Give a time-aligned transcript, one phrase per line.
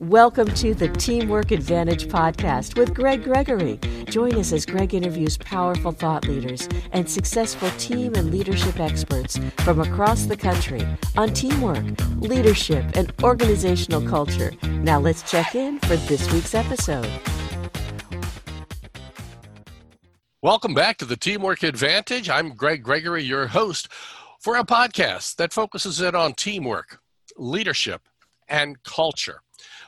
[0.00, 3.80] Welcome to the Teamwork Advantage podcast with Greg Gregory.
[4.04, 9.80] Join us as Greg interviews powerful thought leaders and successful team and leadership experts from
[9.80, 11.84] across the country on teamwork,
[12.18, 14.52] leadership, and organizational culture.
[14.62, 17.10] Now let's check in for this week's episode.
[20.42, 22.30] Welcome back to the Teamwork Advantage.
[22.30, 23.88] I'm Greg Gregory, your host
[24.38, 27.00] for a podcast that focuses in on teamwork,
[27.36, 28.02] leadership,
[28.48, 29.42] and culture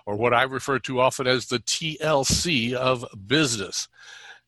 [0.07, 3.89] or what I refer to often as the TLC of business.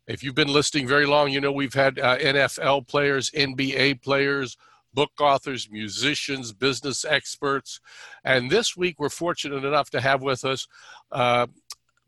[0.07, 4.57] If you've been listening very long, you know we've had uh, NFL players, NBA players,
[4.95, 7.81] book authors, musicians, business experts.
[8.25, 10.67] And this week, we're fortunate enough to have with us
[11.11, 11.47] uh,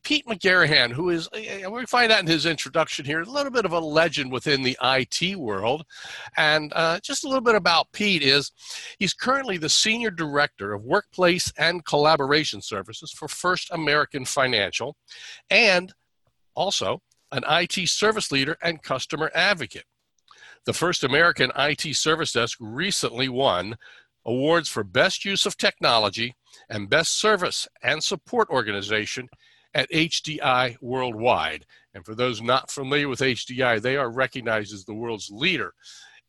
[0.04, 3.64] Pete McGarahan, who is, uh, we find out in his introduction here, a little bit
[3.64, 5.84] of a legend within the IT world.
[6.36, 8.52] And uh, just a little bit about Pete is
[8.98, 14.94] he's currently the Senior Director of Workplace and Collaboration Services for First American Financial
[15.50, 15.92] and
[16.55, 17.00] also
[17.33, 19.84] an IT service leader and customer advocate.
[20.66, 23.77] The First American IT Service Desk recently won
[24.24, 26.34] awards for Best Use of Technology
[26.68, 29.28] and Best Service and Support Organization
[29.75, 31.67] at HDI worldwide.
[31.94, 35.75] And for those not familiar with HDI, they are recognized as the world's leader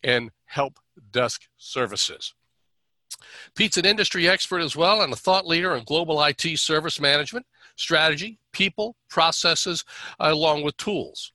[0.04, 0.80] in help
[1.12, 2.34] desk services.
[3.56, 7.46] Pete's an industry expert as well and a thought leader in global IT service management,
[7.76, 9.84] strategy, people, processes,
[10.20, 11.32] along with tools.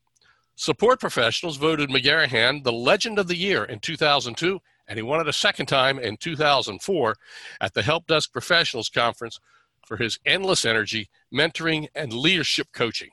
[0.56, 5.28] Support professionals voted McGarahan the Legend of the Year in 2002, and he won it
[5.28, 7.16] a second time in 2004
[7.60, 9.40] at the Help Desk Professionals Conference
[9.86, 13.10] for his endless energy, mentoring, and leadership coaching.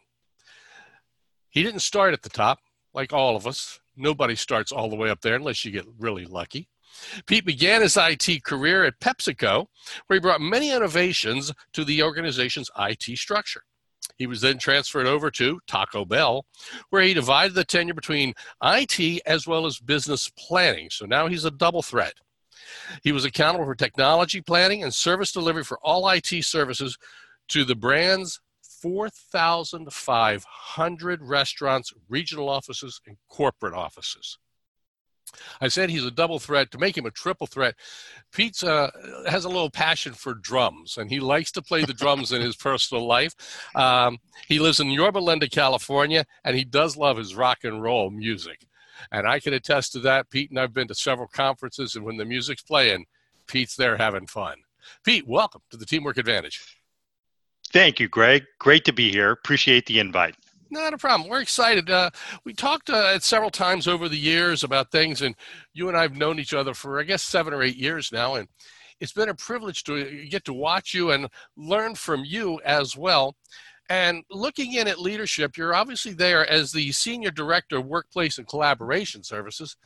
[1.50, 2.60] He didn't start at the top,
[2.94, 3.80] like all of us.
[3.96, 6.70] Nobody starts all the way up there unless you get really lucky.
[7.26, 9.68] Pete began his IT career at PepsiCo,
[10.08, 13.64] where he brought many innovations to the organization's IT structure.
[14.18, 16.46] He was then transferred over to Taco Bell,
[16.90, 20.90] where he divided the tenure between IT as well as business planning.
[20.90, 22.14] So now he's a double threat.
[23.04, 26.98] He was accountable for technology planning and service delivery for all IT services
[27.50, 28.42] to the brand's
[28.82, 34.38] 4,500 restaurants, regional offices, and corporate offices.
[35.60, 36.72] I said he's a double threat.
[36.72, 37.76] To make him a triple threat,
[38.32, 38.90] Pete uh,
[39.28, 42.56] has a little passion for drums, and he likes to play the drums in his
[42.68, 43.34] personal life.
[43.76, 48.10] Um, he lives in Yorba Linda, California, and he does love his rock and roll
[48.10, 48.66] music.
[49.12, 50.30] And I can attest to that.
[50.30, 53.06] Pete and I've been to several conferences, and when the music's playing,
[53.48, 54.58] Pete's there having fun.
[55.04, 56.62] Pete, welcome to the Teamwork Advantage.
[57.72, 58.46] Thank you, Greg.
[58.60, 59.32] Great to be here.
[59.32, 60.36] Appreciate the invite.
[60.70, 61.30] Not a problem.
[61.30, 61.90] We're excited.
[61.90, 62.10] Uh,
[62.44, 65.36] we talked uh, several times over the years about things, and
[65.74, 68.36] you and I have known each other for, I guess, seven or eight years now.
[68.36, 68.48] And
[69.00, 73.36] it's been a privilege to get to watch you and learn from you as well.
[73.90, 78.48] And looking in at leadership, you're obviously there as the senior director of workplace and
[78.48, 79.78] collaboration services.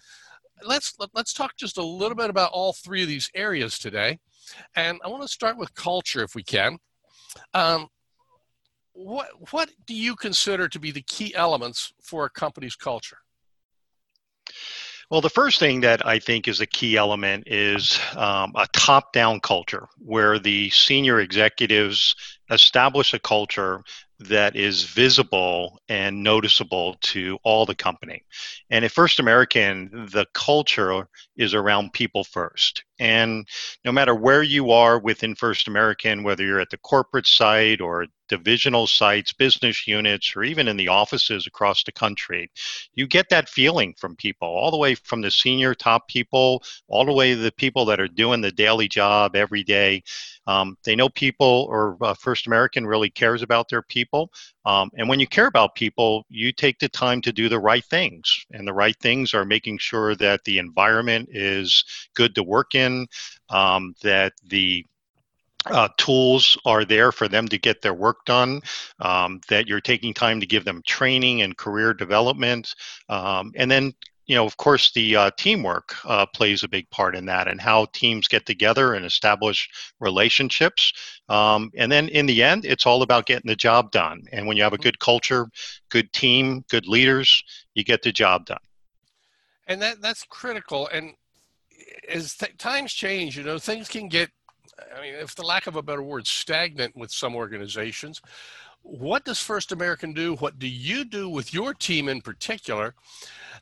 [0.63, 4.19] Let's let, us talk just a little bit about all three of these areas today.
[4.75, 6.78] And I want to start with culture, if we can.
[7.53, 7.88] Um,
[8.94, 13.19] what what do you consider to be the key elements for a company's culture?
[15.11, 19.11] Well, the first thing that I think is a key element is um, a top
[19.11, 22.16] down culture where the senior executives
[22.49, 23.83] establish a culture
[24.19, 28.23] that is visible and noticeable to all the company.
[28.69, 32.85] And at First American, the culture is around people first.
[33.01, 33.47] And
[33.84, 38.06] no matter where you are within First American, whether you're at the corporate site or
[38.29, 42.50] divisional sites, business units, or even in the offices across the country,
[42.94, 47.03] you get that feeling from people, all the way from the senior top people, all
[47.03, 50.01] the way to the people that are doing the daily job every day.
[50.47, 54.31] Um, they know people, or uh, First American really cares about their people.
[54.66, 57.84] Um, and when you care about people, you take the time to do the right
[57.85, 58.45] things.
[58.51, 61.84] And the right things are making sure that the environment is
[62.16, 62.91] good to work in,
[63.50, 64.85] um, that the
[65.66, 68.61] uh, tools are there for them to get their work done,
[68.99, 72.73] um, that you're taking time to give them training and career development,
[73.09, 73.93] um, and then
[74.32, 77.59] you know, of course, the uh, teamwork uh, plays a big part in that, and
[77.59, 79.67] how teams get together and establish
[79.99, 80.94] relationships.
[81.28, 84.23] Um, and then in the end, it's all about getting the job done.
[84.32, 85.49] And when you have a good culture,
[85.90, 88.59] good team, good leaders, you get the job done.
[89.67, 90.87] And that that's critical.
[90.94, 91.14] And
[92.09, 94.29] as th- times change, you know, things can get.
[94.97, 98.22] I mean, if the lack of a better word, stagnant with some organizations.
[98.84, 100.34] What does First American do?
[100.35, 102.96] What do you do with your team in particular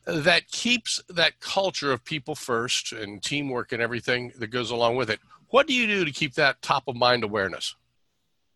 [0.06, 5.10] that keeps that culture of people first and teamwork and everything that goes along with
[5.10, 5.20] it.
[5.48, 7.74] What do you do to keep that top of mind awareness?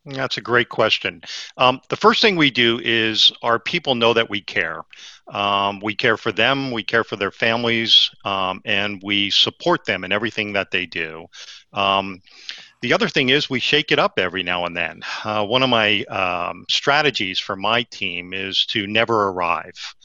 [0.05, 1.21] That's a great question.
[1.57, 4.83] Um, the first thing we do is our people know that we care.
[5.27, 10.03] Um, we care for them, we care for their families, um, and we support them
[10.03, 11.25] in everything that they do.
[11.73, 12.21] Um,
[12.81, 15.01] the other thing is we shake it up every now and then.
[15.23, 19.95] Uh, one of my um, strategies for my team is to never arrive.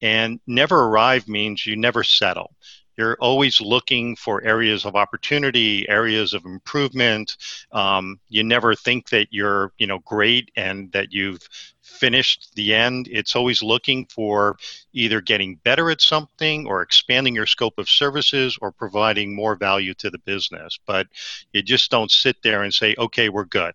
[0.00, 2.54] And never arrive means you never settle
[2.96, 7.36] you're always looking for areas of opportunity areas of improvement.
[7.72, 11.46] Um, you never think that you're you know great and that you've
[11.80, 13.08] finished the end.
[13.10, 14.56] It's always looking for
[14.92, 19.94] either getting better at something or expanding your scope of services or providing more value
[19.94, 20.78] to the business.
[20.86, 21.06] But
[21.52, 23.74] you just don't sit there and say okay we're good.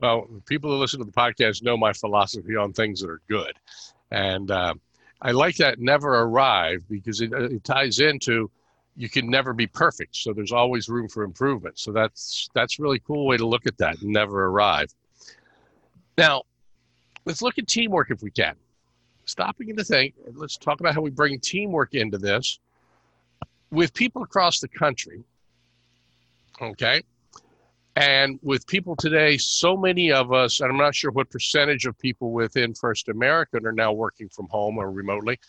[0.00, 3.54] Well people who listen to the podcast know my philosophy on things that are good.
[4.10, 4.74] And uh,
[5.20, 8.50] I like that never arrive because it, uh, it ties into
[8.96, 10.16] you can never be perfect.
[10.16, 11.78] So there's always room for improvement.
[11.78, 14.02] So that's that's really cool way to look at that.
[14.02, 14.94] Never arrive.
[16.16, 16.42] Now,
[17.24, 18.54] let's look at teamwork if we can.
[19.26, 22.58] Stopping in to think, let's talk about how we bring teamwork into this
[23.70, 25.24] with people across the country.
[26.60, 27.02] Okay.
[27.96, 31.98] And with people today, so many of us, and I'm not sure what percentage of
[31.98, 35.40] people within First American are now working from home or remotely.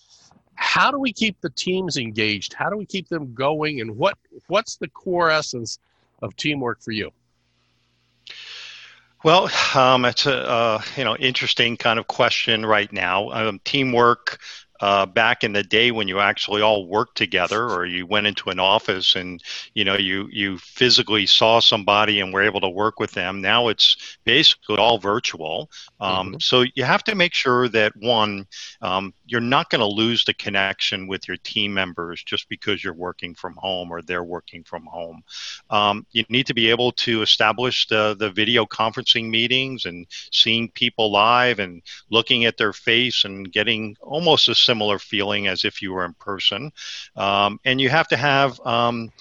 [0.56, 2.54] How do we keep the teams engaged?
[2.54, 3.82] How do we keep them going?
[3.82, 4.18] And what
[4.48, 5.78] what's the core essence
[6.22, 7.12] of teamwork for you?
[9.24, 13.30] Well, um, it's a uh, you know interesting kind of question right now.
[13.32, 14.40] Um, teamwork
[14.79, 18.50] uh, back in the day when you actually all worked together or you went into
[18.50, 19.44] an office and
[19.74, 23.41] you know you you physically saw somebody and were able to work with them.
[23.41, 25.69] Now it's basically all virtual.
[26.00, 26.39] Um, mm-hmm.
[26.39, 28.47] so you have to make sure that one
[28.81, 32.94] um, you're not going to lose the connection with your team members just because you're
[32.94, 35.21] working from home or they're working from home.
[35.69, 40.69] Um, you need to be able to establish the, the video conferencing meetings and seeing
[40.69, 45.81] people live and looking at their face and getting almost a similar feeling as if
[45.81, 46.72] you were in person.
[47.16, 49.12] Um, and you have to have um,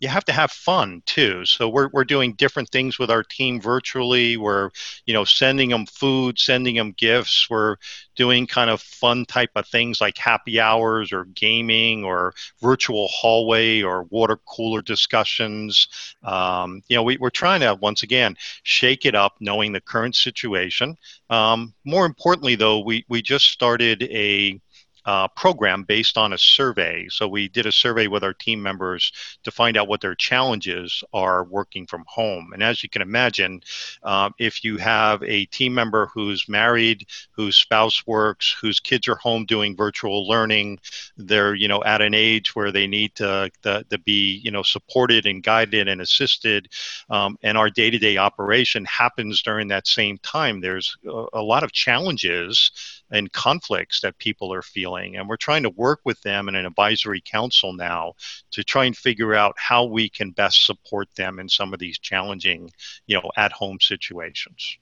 [0.00, 1.44] you have to have fun too.
[1.44, 4.36] So we're, we're doing different things with our team virtually.
[4.36, 4.70] We're,
[5.06, 7.48] you know, sending them food, sending them gifts.
[7.48, 7.76] We're
[8.14, 13.82] doing kind of fun type of things like happy hours or gaming or virtual hallway
[13.82, 15.88] or water cooler discussions.
[16.22, 20.14] Um, you know, we, we're trying to, once again, shake it up knowing the current
[20.14, 20.96] situation.
[21.30, 24.60] Um, more importantly, though, we, we just started a
[25.04, 27.06] uh, program based on a survey.
[27.08, 29.12] So we did a survey with our team members
[29.42, 32.52] to find out what their challenges are working from home.
[32.52, 33.62] And as you can imagine,
[34.02, 39.16] uh, if you have a team member who's married, whose spouse works, whose kids are
[39.16, 40.78] home doing virtual learning,
[41.16, 44.62] they're you know at an age where they need to, to, to be you know
[44.62, 46.68] supported and guided and assisted,
[47.10, 50.60] um, and our day-to-day operation happens during that same time.
[50.60, 55.16] There's a, a lot of challenges and conflicts that people are feeling.
[55.16, 58.14] And we're trying to work with them in an advisory council now
[58.50, 61.98] to try and figure out how we can best support them in some of these
[61.98, 62.70] challenging,
[63.06, 64.78] you know, at home situations.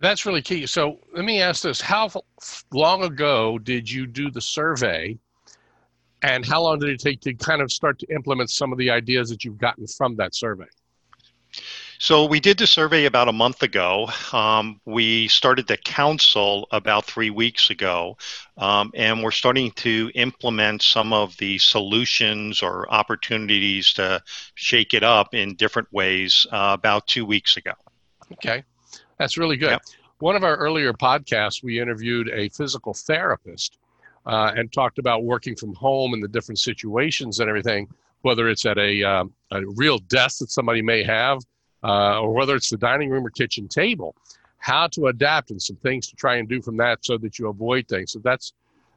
[0.00, 0.66] That's really key.
[0.66, 2.10] So let me ask this How
[2.72, 5.18] long ago did you do the survey?
[6.22, 8.90] And how long did it take to kind of start to implement some of the
[8.90, 10.66] ideas that you've gotten from that survey?
[12.00, 14.08] So we did the survey about a month ago.
[14.32, 18.16] Um, we started the council about three weeks ago,
[18.56, 24.22] um, and we're starting to implement some of the solutions or opportunities to
[24.54, 27.72] shake it up in different ways uh, about two weeks ago.
[28.32, 28.62] Okay,
[29.18, 29.70] that's really good.
[29.70, 29.82] Yep.
[30.20, 33.78] One of our earlier podcasts, we interviewed a physical therapist
[34.24, 37.88] uh, and talked about working from home and the different situations and everything,
[38.22, 41.40] whether it's at a, uh, a real desk that somebody may have
[41.82, 44.14] uh, or whether it's the dining room or kitchen table,
[44.58, 47.48] how to adapt and some things to try and do from that so that you
[47.48, 48.12] avoid things.
[48.12, 48.52] So that's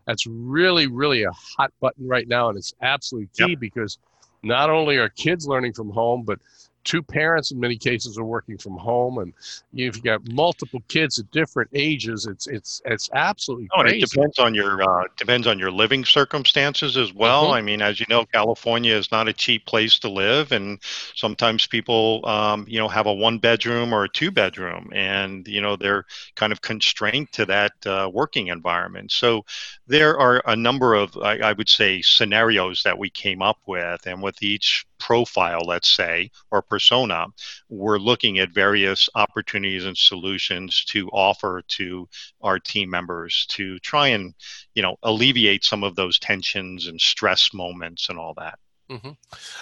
[0.05, 3.59] that's really really a hot button right now, and it's absolutely key yep.
[3.59, 3.97] because
[4.43, 6.39] not only are kids learning from home, but
[6.83, 9.33] two parents in many cases are working from home and
[9.73, 14.39] if you've got multiple kids at different ages it's it's it's absolutely oh, it depends
[14.39, 17.45] on your uh, depends on your living circumstances as well.
[17.45, 17.53] Mm-hmm.
[17.53, 20.79] i mean as you know california is not a cheap place to live and
[21.15, 25.61] sometimes people um, you know have a one bedroom or a two bedroom and you
[25.61, 29.11] know they're kind of constrained to that uh, working environment.
[29.11, 29.45] So
[29.87, 34.05] there are a number of I, I would say scenarios that we came up with
[34.05, 37.27] and with each profile, let's say, or persona,
[37.69, 42.07] we're looking at various opportunities and solutions to offer to
[42.41, 44.33] our team members to try and,
[44.75, 48.59] you know, alleviate some of those tensions and stress moments and all that.
[48.91, 49.11] Mm-hmm.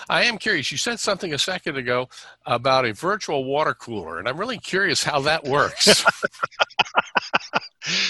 [0.09, 0.71] I am curious.
[0.71, 2.09] You said something a second ago
[2.48, 6.03] about a virtual water cooler, and I'm really curious how that works.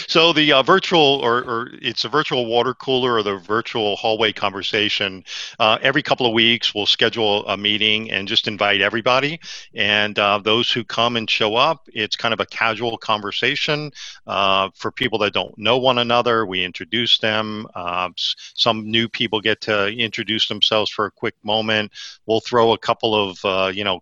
[0.07, 4.31] so the uh, virtual or, or, it's a virtual water cooler or the virtual hallway
[4.31, 5.23] conversation
[5.59, 9.39] uh, every couple of weeks we'll schedule a meeting and just invite everybody
[9.75, 13.91] and uh, those who come and show up it's kind of a casual conversation
[14.27, 19.39] uh, for people that don't know one another we introduce them uh, some new people
[19.39, 21.91] get to introduce themselves for a quick moment
[22.25, 24.01] we'll throw a couple of uh, you know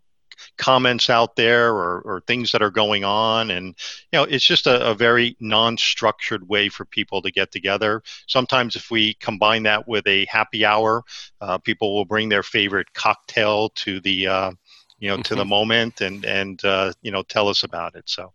[0.58, 3.52] comments out there or, or things that are going on.
[3.52, 3.68] And,
[4.12, 8.02] you know, it's just a, a very non structured way for people to get together.
[8.28, 11.04] Sometimes, if we combine that with a happy hour,
[11.42, 14.52] uh, people will bring their favorite cocktail to the, uh,
[15.00, 15.22] you know, mm-hmm.
[15.24, 15.50] to the mm-hmm.
[15.50, 18.10] moment and, and uh, you know, tell us about it.
[18.10, 18.34] So.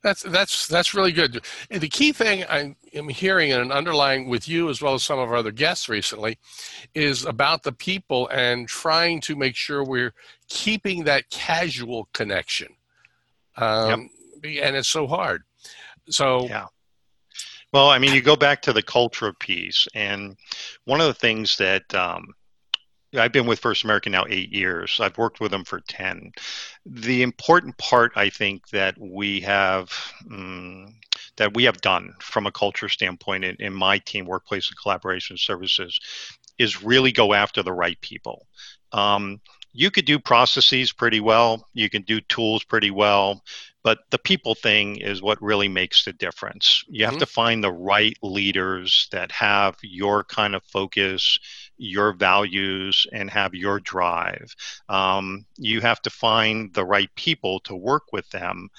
[0.00, 1.44] That's that's that's really good.
[1.72, 5.18] And the key thing I am hearing and underlying with you as well as some
[5.18, 6.38] of our other guests recently
[6.94, 10.14] is about the people and trying to make sure we're
[10.48, 12.68] keeping that casual connection.
[13.56, 14.10] Um,
[14.42, 14.64] yep.
[14.64, 15.42] And it's so hard.
[16.08, 16.66] So yeah.
[17.72, 20.38] Well, I mean, you go back to the culture piece, and
[20.84, 22.34] one of the things that um,
[23.16, 25.00] I've been with First American now eight years.
[25.00, 26.32] I've worked with them for 10.
[26.84, 29.90] The important part, I think, that we have.
[30.30, 30.94] Um,
[31.38, 35.36] that we have done from a culture standpoint in, in my team, workplace and collaboration
[35.36, 35.98] services,
[36.58, 38.46] is really go after the right people.
[38.92, 39.40] Um,
[39.72, 43.44] you could do processes pretty well, you can do tools pretty well,
[43.84, 46.84] but the people thing is what really makes the difference.
[46.88, 47.20] You have mm-hmm.
[47.20, 51.38] to find the right leaders that have your kind of focus,
[51.76, 54.52] your values, and have your drive.
[54.88, 58.70] Um, you have to find the right people to work with them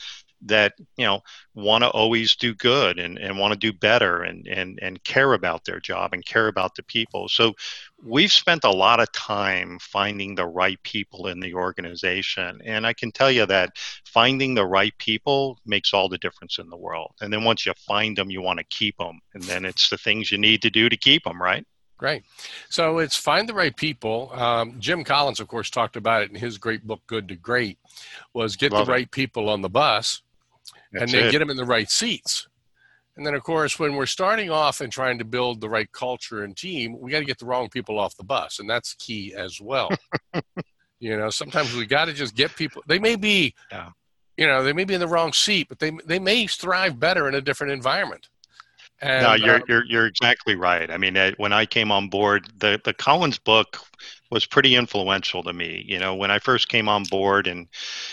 [0.43, 1.21] that you know
[1.53, 5.33] want to always do good and, and want to do better and, and and care
[5.33, 7.27] about their job and care about the people.
[7.27, 7.53] So
[8.03, 12.61] we've spent a lot of time finding the right people in the organization.
[12.63, 13.71] And i can tell you that
[14.05, 17.13] finding the right people makes all the difference in the world.
[17.21, 19.97] And then once you find them you want to keep them and then it's the
[19.97, 21.65] things you need to do to keep them right?
[21.97, 22.23] Great.
[22.69, 24.31] So it's find the right people.
[24.33, 27.77] Um, Jim Collins, of course, talked about it in his great book, Good to Great,
[28.33, 30.21] was get Love the right people on the bus
[30.91, 31.31] that's and then it.
[31.31, 32.47] get them in the right seats.
[33.17, 36.43] And then, of course, when we're starting off and trying to build the right culture
[36.43, 39.33] and team, we got to get the wrong people off the bus, and that's key
[39.35, 39.89] as well.
[40.99, 42.81] you know, sometimes we got to just get people.
[42.87, 43.89] They may be, yeah.
[44.37, 47.27] you know, they may be in the wrong seat, but they they may thrive better
[47.27, 48.29] in a different environment.
[49.01, 50.89] And, no, you're, uh, you're you're exactly right.
[50.89, 53.79] I mean, when I came on board, the the Collins book
[54.31, 55.83] was pretty influential to me.
[55.87, 57.67] You know, when I first came on board and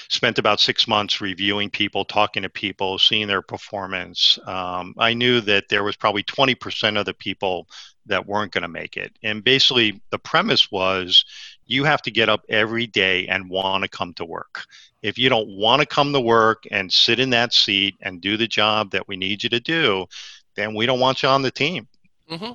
[0.09, 5.41] spent about six months reviewing people, talking to people, seeing their performance, um, I knew
[5.43, 7.69] that there was probably 20% of the people
[8.07, 9.13] that weren't going to make it.
[9.23, 11.25] And basically, the premise was
[11.67, 14.65] you have to get up every day and want to come to work.
[15.03, 18.37] If you don't want to come to work and sit in that seat and do
[18.37, 20.07] the job that we need you to do,
[20.55, 21.89] then we don't want you on the team.
[22.31, 22.53] Mm-hmm.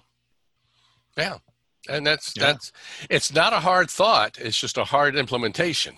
[1.18, 1.38] Yeah,
[1.90, 2.48] and that's yeah.
[2.48, 2.72] that's
[3.10, 5.96] it's not a hard thought; it's just a hard implementation.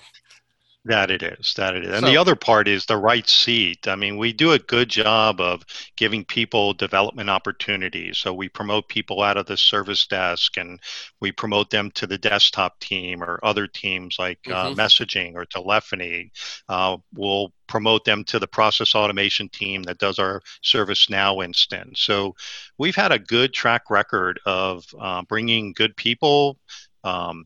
[0.85, 1.53] That it is.
[1.55, 1.91] That it is.
[1.93, 3.87] And so, the other part is the right seat.
[3.87, 5.63] I mean, we do a good job of
[5.95, 8.17] giving people development opportunities.
[8.17, 10.81] So we promote people out of the service desk and
[11.21, 14.79] we promote them to the desktop team or other teams like uh, mm-hmm.
[14.79, 16.31] uh, messaging or telephony.
[16.67, 22.01] Uh, we'll promote them to the process automation team that does our ServiceNow instance.
[22.01, 22.35] So
[22.77, 26.57] we've had a good track record of uh, bringing good people.
[27.05, 27.45] Um,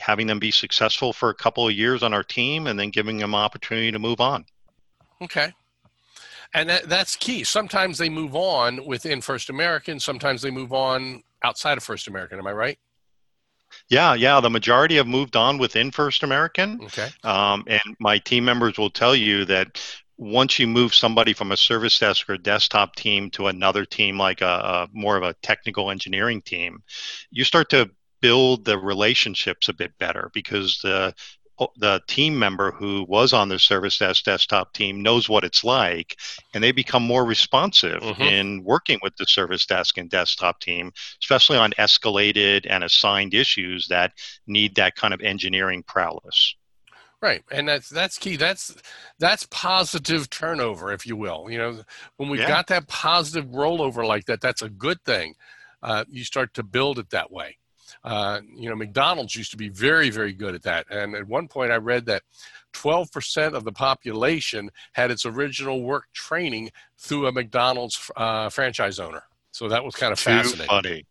[0.00, 3.18] having them be successful for a couple of years on our team and then giving
[3.18, 4.44] them opportunity to move on.
[5.22, 5.52] Okay.
[6.54, 7.44] And that, that's key.
[7.44, 12.38] Sometimes they move on within First American, sometimes they move on outside of First American.
[12.38, 12.78] Am I right?
[13.88, 14.40] Yeah, yeah.
[14.40, 16.80] The majority have moved on within First American.
[16.84, 17.08] Okay.
[17.22, 19.80] Um, and my team members will tell you that
[20.16, 24.40] once you move somebody from a service desk or desktop team to another team, like
[24.42, 26.82] a, a more of a technical engineering team,
[27.30, 27.88] you start to
[28.20, 31.14] build the relationships a bit better because the
[31.76, 36.16] the team member who was on the service desk desktop team knows what it's like
[36.54, 38.22] and they become more responsive mm-hmm.
[38.22, 40.90] in working with the service desk and desktop team
[41.22, 44.12] especially on escalated and assigned issues that
[44.46, 46.54] need that kind of engineering prowess.
[47.20, 48.36] Right and that's that's key.
[48.36, 48.74] That's
[49.18, 51.48] that's positive turnover if you will.
[51.50, 51.82] You know
[52.16, 52.48] when we've yeah.
[52.48, 55.34] got that positive rollover like that that's a good thing.
[55.82, 57.56] Uh, you start to build it that way
[58.04, 60.86] uh, you know, McDonald's used to be very, very good at that.
[60.90, 62.22] And at one point, I read that
[62.72, 69.22] 12% of the population had its original work training through a McDonald's uh, franchise owner.
[69.52, 70.66] So that was kind of Too fascinating.
[70.66, 71.06] Funny.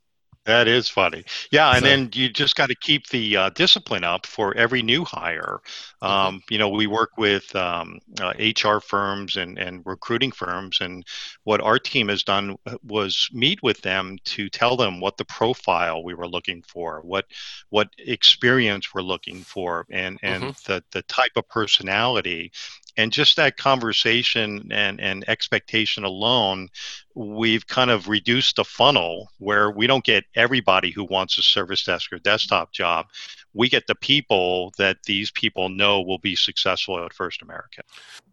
[0.46, 1.25] That is funny.
[1.51, 4.81] Yeah, and so, then you just got to keep the uh, discipline up for every
[4.81, 5.60] new hire.
[6.01, 6.05] Mm-hmm.
[6.05, 6.43] Um.
[6.50, 11.05] You know, we work with um, uh, HR firms and, and recruiting firms, and
[11.43, 15.25] what our team has done uh, was meet with them to tell them what the
[15.25, 17.25] profile we were looking for, what
[17.69, 20.72] what experience we're looking for, and and mm-hmm.
[20.72, 22.51] the the type of personality
[22.98, 26.69] and just that conversation and, and expectation alone
[27.15, 31.84] we've kind of reduced the funnel where we don't get everybody who wants a service
[31.84, 33.08] desk or desktop job.
[33.53, 37.84] We get the people that these people know will be successful at first american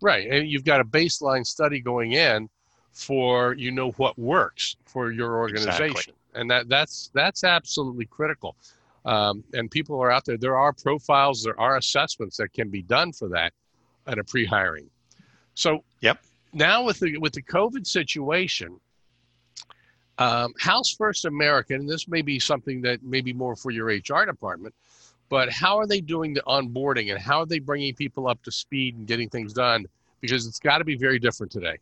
[0.01, 0.29] right.
[0.31, 2.49] And you've got a baseline study going in
[2.93, 5.85] for you know what works for your organization.
[5.85, 6.15] Exactly.
[6.35, 8.57] and that that's that's absolutely critical.
[9.05, 10.37] Um, and people are out there.
[10.37, 13.53] There are profiles there are assessments that can be done for that
[14.07, 14.89] at a pre-hiring.
[15.55, 16.19] So yep.
[16.53, 18.81] Now with the with the COVID situation,
[20.19, 23.87] um, House First American, and this may be something that may be more for your
[23.87, 24.75] HR department,
[25.29, 28.53] but how are they doing the onboarding and how are they bringing people up to
[28.53, 29.87] speed and getting things done?
[30.21, 31.79] Because it's got to be very different today.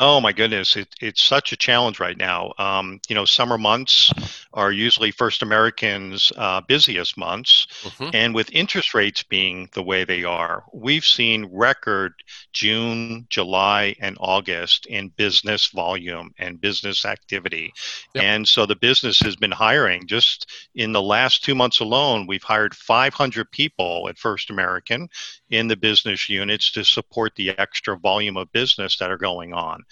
[0.00, 2.52] Oh my goodness, it, it's such a challenge right now.
[2.58, 4.12] Um, you know, summer months
[4.58, 8.10] are usually First Americans' uh, busiest months, mm-hmm.
[8.12, 12.12] and with interest rates being the way they are, we've seen record
[12.52, 17.72] June, July, and August in business volume and business activity.
[18.14, 18.24] Yep.
[18.24, 20.08] And so the business has been hiring.
[20.08, 25.08] Just in the last two months alone, we've hired 500 people at First American
[25.50, 29.84] in the business units to support the extra volume of business that are going on.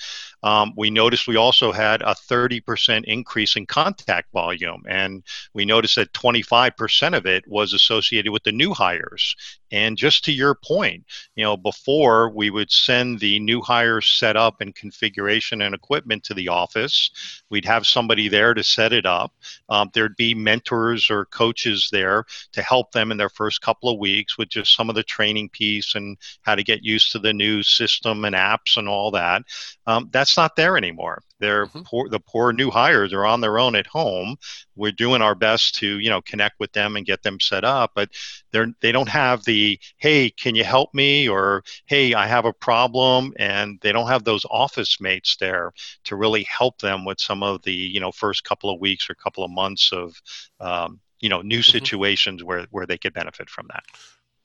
[0.42, 5.22] Um, we noticed we also had a 30% increase in contact volume, and
[5.54, 9.34] we noticed that 25% of it was associated with the new hires.
[9.72, 14.36] And just to your point, you know, before we would send the new hires set
[14.36, 17.10] up and configuration and equipment to the office,
[17.50, 19.34] we'd have somebody there to set it up.
[19.68, 23.98] Um, there'd be mentors or coaches there to help them in their first couple of
[23.98, 27.33] weeks with just some of the training piece and how to get used to the
[27.33, 29.43] new system and apps and all that.
[29.87, 31.23] Um, that's not there anymore.
[31.38, 31.82] They're mm-hmm.
[31.82, 34.37] poor, the poor new hires are on their own at home.
[34.75, 37.93] We're doing our best to you know connect with them and get them set up,
[37.95, 38.11] but
[38.52, 42.52] they're they don't have the hey, can you help me or hey, I have a
[42.52, 45.73] problem, and they don't have those office mates there
[46.04, 49.15] to really help them with some of the you know first couple of weeks or
[49.15, 50.15] couple of months of
[50.61, 51.71] um, you know new mm-hmm.
[51.71, 53.85] situations where where they could benefit from that.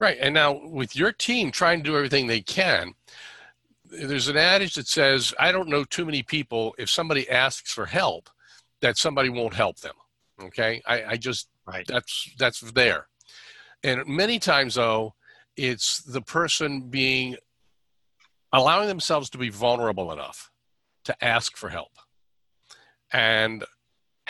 [0.02, 2.96] Right, and now with your team trying to do everything they can
[3.92, 7.86] there's an adage that says, I don't know too many people, if somebody asks for
[7.86, 8.30] help,
[8.82, 9.96] that somebody won't help them.
[10.42, 10.82] Okay.
[10.88, 11.86] I, I just, right.
[11.88, 13.08] that's, that's there.
[13.84, 15.14] And many times though,
[15.58, 17.36] it's the person being,
[18.54, 20.52] allowing themselves to be vulnerable enough
[21.06, 21.92] to ask for help.
[23.12, 23.66] And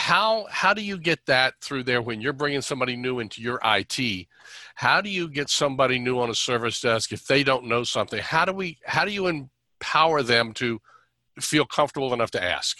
[0.01, 3.59] how how do you get that through there when you're bringing somebody new into your
[3.63, 4.27] IT?
[4.73, 8.19] How do you get somebody new on a service desk if they don't know something?
[8.19, 10.81] How do we how do you empower them to
[11.39, 12.79] feel comfortable enough to ask?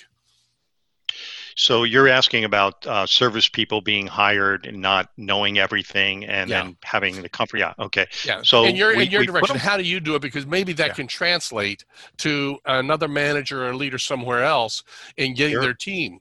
[1.55, 6.63] So you're asking about uh, service people being hired and not knowing everything, and yeah.
[6.63, 7.59] then having the comfort.
[7.59, 7.73] Yeah.
[7.77, 8.07] Okay.
[8.25, 8.41] Yeah.
[8.43, 10.23] So in your we, in your direction, how do you do it?
[10.23, 10.93] Because maybe that yeah.
[10.93, 11.85] can translate
[12.17, 14.83] to another manager or leader somewhere else
[15.17, 15.61] in getting sure.
[15.61, 16.19] their team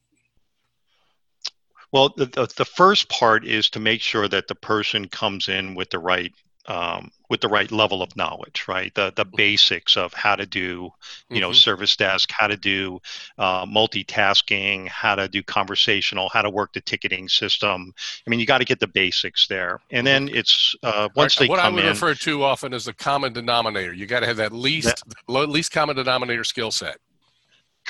[1.92, 5.74] well, the, the, the, first part is to make sure that the person comes in
[5.74, 6.33] with the right
[6.66, 8.94] um, with the right level of knowledge, right?
[8.94, 9.37] The the mm-hmm.
[9.37, 10.90] basics of how to do, you
[11.37, 11.40] mm-hmm.
[11.40, 13.00] know, service desk, how to do
[13.38, 17.92] uh, multitasking, how to do conversational, how to work the ticketing system.
[18.26, 20.37] I mean, you got to get the basics there, and then mm-hmm.
[20.37, 23.33] it's uh, once they what come I would in, refer to often as the common
[23.33, 23.92] denominator.
[23.92, 26.98] You got to have that least that, least common denominator skill set.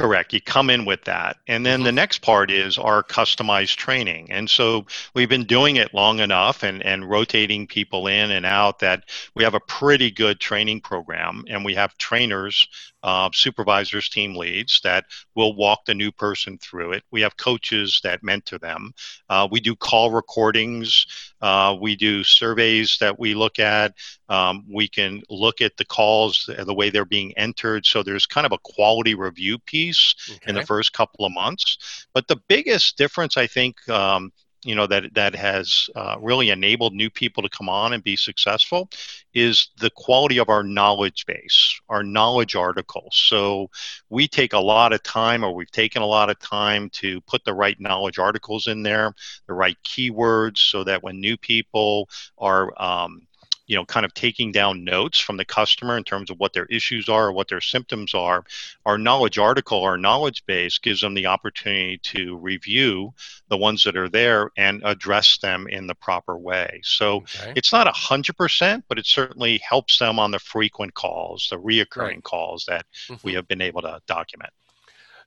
[0.01, 0.33] Correct.
[0.33, 1.37] You come in with that.
[1.47, 1.85] And then mm-hmm.
[1.85, 4.33] the next part is our customized training.
[4.33, 8.79] And so we've been doing it long enough and, and rotating people in and out
[8.79, 11.45] that we have a pretty good training program.
[11.49, 12.67] And we have trainers,
[13.03, 17.05] uh, supervisors, team leads that will walk the new person through it.
[17.11, 18.93] We have coaches that mentor them.
[19.29, 21.07] Uh, we do call recordings.
[21.41, 23.95] Uh, we do surveys that we look at.
[24.29, 27.87] Um, we can look at the calls, the way they're being entered.
[27.87, 30.49] So there's kind of a quality review piece okay.
[30.49, 32.07] in the first couple of months.
[32.13, 36.92] But the biggest difference, I think, um, you know that that has uh, really enabled
[36.92, 38.88] new people to come on and be successful
[39.33, 43.16] is the quality of our knowledge base our knowledge articles.
[43.16, 43.70] So
[44.09, 47.44] we take a lot of time or we've taken a lot of time to put
[47.44, 49.12] the right knowledge articles in there
[49.46, 53.27] the right keywords so that when new people are um,
[53.70, 56.64] you know, kind of taking down notes from the customer in terms of what their
[56.66, 58.44] issues are or what their symptoms are.
[58.85, 63.14] Our knowledge article, our knowledge base gives them the opportunity to review
[63.48, 66.80] the ones that are there and address them in the proper way.
[66.83, 67.52] So okay.
[67.54, 71.56] it's not a hundred percent, but it certainly helps them on the frequent calls, the
[71.56, 72.24] reoccurring right.
[72.24, 73.14] calls that mm-hmm.
[73.22, 74.50] we have been able to document.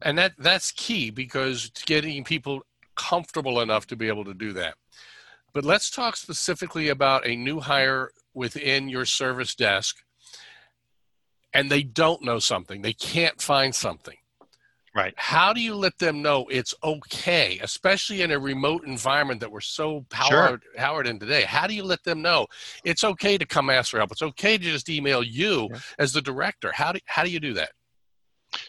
[0.01, 2.63] And that that's key because getting people
[2.95, 4.75] comfortable enough to be able to do that.
[5.53, 9.97] But let's talk specifically about a new hire within your service desk
[11.53, 14.17] and they don't know something, they can't find something.
[14.95, 15.13] Right.
[15.17, 19.59] How do you let them know it's okay, especially in a remote environment that we're
[19.59, 20.73] so powered, sure.
[20.75, 21.43] powered in today?
[21.43, 22.45] How do you let them know
[22.83, 24.11] it's okay to come ask for help?
[24.11, 25.79] It's okay to just email you yeah.
[25.97, 26.71] as the director.
[26.71, 27.71] How do, how do you do that?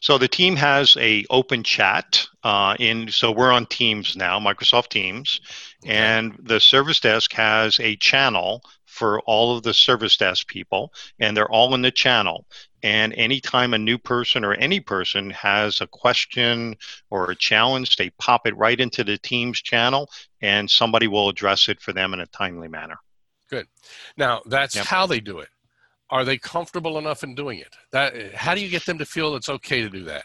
[0.00, 3.08] So the team has a open chat uh, in.
[3.08, 5.42] So we're on Teams now, Microsoft Teams,
[5.84, 5.94] okay.
[5.94, 8.62] and the service desk has a channel
[8.94, 12.46] for all of the service desk people, and they're all in the channel.
[12.82, 16.76] And anytime a new person or any person has a question
[17.10, 21.68] or a challenge, they pop it right into the Teams channel, and somebody will address
[21.68, 22.98] it for them in a timely manner.
[23.50, 23.66] Good.
[24.16, 24.86] Now that's yep.
[24.86, 25.48] how they do it
[26.10, 27.74] are they comfortable enough in doing it?
[27.90, 30.24] That how do you get them to feel it's okay to do that?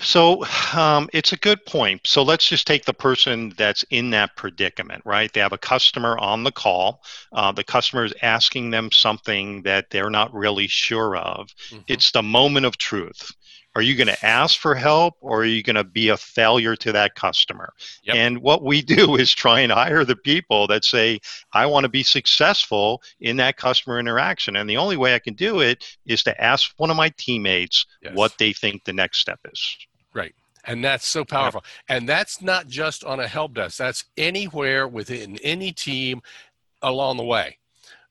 [0.00, 2.02] So um, it's a good point.
[2.06, 5.32] So let's just take the person that's in that predicament, right?
[5.32, 7.02] They have a customer on the call.
[7.32, 11.48] Uh, the customer is asking them something that they're not really sure of.
[11.70, 11.82] Mm-hmm.
[11.88, 13.32] It's the moment of truth.
[13.76, 16.74] Are you going to ask for help or are you going to be a failure
[16.74, 17.72] to that customer?
[18.02, 18.16] Yep.
[18.16, 21.20] And what we do is try and hire the people that say,
[21.52, 24.56] I want to be successful in that customer interaction.
[24.56, 27.86] And the only way I can do it is to ask one of my teammates
[28.02, 28.12] yes.
[28.14, 29.76] what they think the next step is.
[30.14, 30.34] Right.
[30.64, 31.62] And that's so powerful.
[31.64, 31.98] Yep.
[31.98, 36.22] And that's not just on a help desk, that's anywhere within any team
[36.82, 37.58] along the way.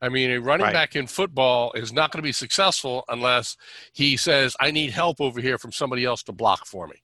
[0.01, 0.73] I mean, a running right.
[0.73, 3.57] back in football is not going to be successful unless
[3.91, 6.95] he says, "I need help over here from somebody else to block for me."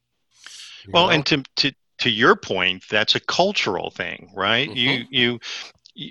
[0.85, 1.11] You well, know?
[1.11, 4.69] and to to to your point, that's a cultural thing, right?
[4.69, 4.77] Mm-hmm.
[4.77, 5.39] You you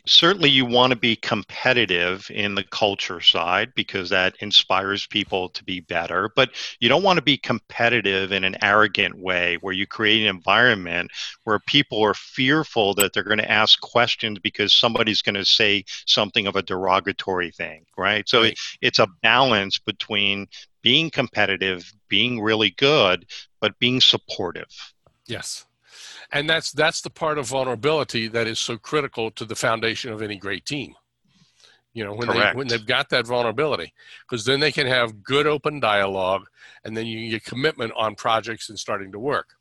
[0.07, 5.63] certainly you want to be competitive in the culture side because that inspires people to
[5.65, 9.87] be better but you don't want to be competitive in an arrogant way where you
[9.87, 11.11] create an environment
[11.45, 15.85] where people are fearful that they're going to ask questions because somebody's going to say
[16.07, 18.29] something of a derogatory thing right?
[18.29, 18.59] So right.
[18.81, 20.47] it's a balance between
[20.83, 23.27] being competitive being really good
[23.61, 24.69] but being supportive.
[25.27, 25.67] Yes
[26.35, 30.21] and that's that's the part of vulnerability that is so critical to the foundation of
[30.21, 30.95] any great team
[31.95, 32.55] you know when Correct.
[32.55, 33.95] they when they've got that vulnerability
[34.29, 36.43] because then they can have good open dialogue
[36.85, 39.55] and then you can get commitment on projects and starting to work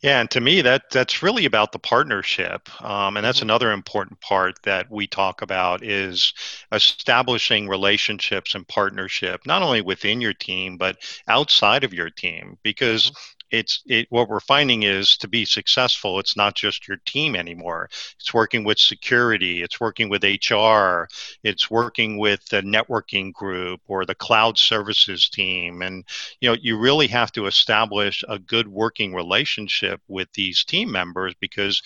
[0.00, 3.46] yeah, and to me, that that's really about the partnership, um, and that's mm-hmm.
[3.46, 6.34] another important part that we talk about is
[6.72, 13.06] establishing relationships and partnership, not only within your team but outside of your team, because
[13.06, 13.14] mm-hmm
[13.54, 17.88] it's it, what we're finding is to be successful it's not just your team anymore.
[18.18, 21.06] It's working with security it's working with hr
[21.42, 25.82] it's working with the networking group or the cloud services team.
[25.82, 26.04] And
[26.40, 31.34] you know you really have to establish a good working relationship with these team members
[31.40, 31.80] because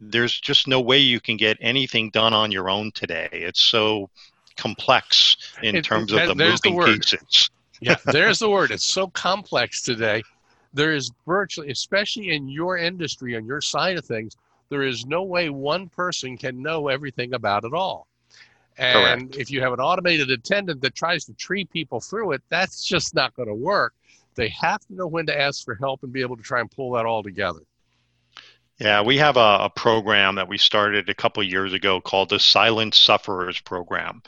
[0.00, 3.28] there's just no way you can get anything done on your own today.
[3.32, 4.10] It's so
[4.56, 7.50] complex in it, terms of the moving the pieces.
[7.80, 8.70] Yeah there's the word.
[8.70, 10.22] It's so complex today
[10.74, 14.36] there is virtually, especially in your industry, on your side of things,
[14.68, 18.08] there is no way one person can know everything about it all.
[18.76, 19.36] And Correct.
[19.36, 23.14] if you have an automated attendant that tries to treat people through it, that's just
[23.14, 23.94] not going to work.
[24.34, 26.68] They have to know when to ask for help and be able to try and
[26.68, 27.60] pull that all together.
[28.80, 32.40] Yeah, we have a, a program that we started a couple years ago called the
[32.40, 34.20] Silent Sufferers Program.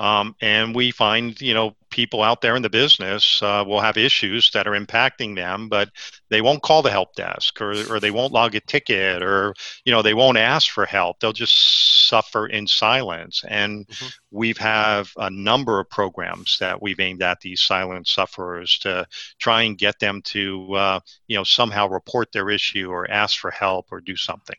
[0.00, 3.98] Um, and we find, you know, people out there in the business uh, will have
[3.98, 5.90] issues that are impacting them, but
[6.30, 9.92] they won't call the help desk or, or they won't log a ticket or, you
[9.92, 11.20] know, they won't ask for help.
[11.20, 13.44] They'll just suffer in silence.
[13.46, 14.06] And mm-hmm.
[14.30, 19.06] we've have a number of programs that we've aimed at these silent sufferers to
[19.38, 23.50] try and get them to, uh, you know, somehow report their issue or ask for
[23.50, 24.56] help or do something.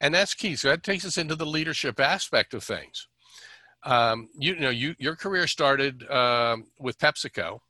[0.00, 0.56] And that's key.
[0.56, 3.08] So that takes us into the leadership aspect of things
[3.84, 7.60] um, you, you, know, you, your career started um, with PepsiCo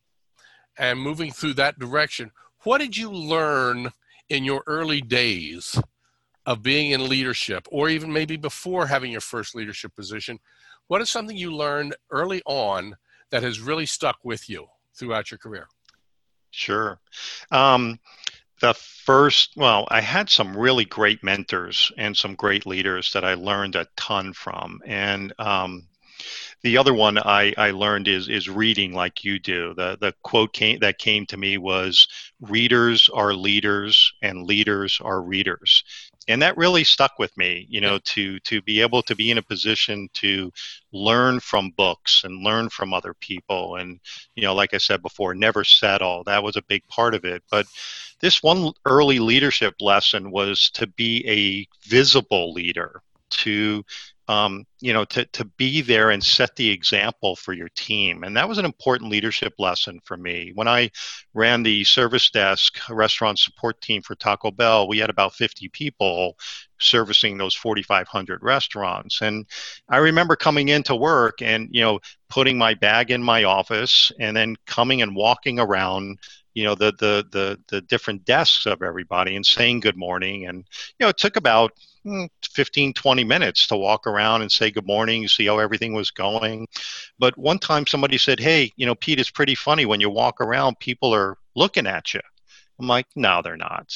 [0.78, 2.30] and moving through that direction.
[2.64, 3.90] What did you learn
[4.28, 5.80] in your early days
[6.46, 10.38] of being in leadership, or even maybe before having your first leadership position?
[10.88, 12.96] What is something you learned early on
[13.30, 15.68] that has really stuck with you throughout your career?
[16.50, 17.00] Sure.
[17.50, 17.98] Um,
[18.60, 23.34] the first, well, I had some really great mentors and some great leaders that I
[23.34, 24.80] learned a ton from.
[24.86, 25.88] And um,
[26.62, 29.74] the other one I, I learned is is reading like you do.
[29.74, 32.06] The the quote came, that came to me was
[32.40, 35.84] readers are leaders and leaders are readers.
[36.28, 39.38] And that really stuck with me, you know, to to be able to be in
[39.38, 40.52] a position to
[40.92, 43.98] learn from books and learn from other people and
[44.34, 46.22] you know, like I said before, never settle.
[46.24, 47.42] That was a big part of it.
[47.50, 47.66] But
[48.20, 53.84] this one early leadership lesson was to be a visible leader, to
[54.28, 58.22] um, you know, to, to be there and set the example for your team.
[58.22, 60.52] And that was an important leadership lesson for me.
[60.54, 60.90] When I
[61.34, 66.36] ran the service desk restaurant support team for Taco Bell, we had about 50 people
[66.78, 69.22] servicing those 4,500 restaurants.
[69.22, 69.46] And
[69.88, 74.36] I remember coming into work and, you know, putting my bag in my office and
[74.36, 76.18] then coming and walking around
[76.54, 80.58] you know the the the the different desks of everybody and saying good morning and
[80.58, 81.72] you know it took about
[82.04, 86.10] Mm, 15 20 minutes to walk around and say good morning see how everything was
[86.10, 86.66] going.
[87.18, 89.86] But one time somebody said hey you know pete it's pretty funny.
[89.86, 92.20] When you walk around people are looking at you.
[92.80, 93.86] I'm like no they're not.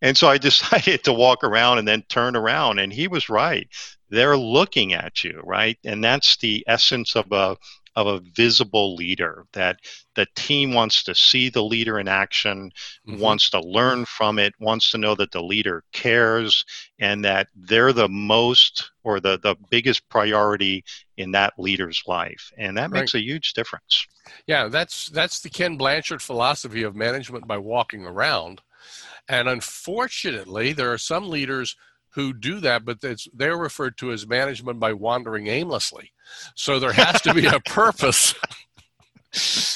[0.00, 3.68] And so i decided to walk around and then turn around and he was right.
[4.10, 5.76] They're looking at you right?
[5.84, 7.56] And that's the essence of a
[7.96, 9.80] of a visible leader that
[10.14, 12.70] the team wants to see the leader in action
[13.06, 13.20] mm-hmm.
[13.20, 16.64] wants to learn from it wants to know that the leader cares
[16.98, 20.84] and that they're the most or the, the biggest priority
[21.16, 23.00] in that leader's life and that right.
[23.00, 24.06] makes a huge difference
[24.46, 28.60] yeah that's that's the ken blanchard philosophy of management by walking around
[29.28, 31.76] and unfortunately there are some leaders
[32.10, 32.98] who do that, but
[33.32, 36.12] they're referred to as management by wandering aimlessly.
[36.54, 38.34] So there has to be a purpose.